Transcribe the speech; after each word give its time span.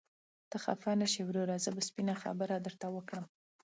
ته 0.49 0.57
خفه 0.63 0.91
نشې 1.01 1.21
وروره، 1.25 1.55
زه 1.63 1.69
به 1.75 1.81
سپينه 1.87 2.15
خبره 2.23 2.55
درته 2.65 2.87
وکړم. 2.95 3.25